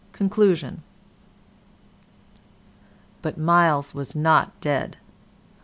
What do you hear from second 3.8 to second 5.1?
was not dead.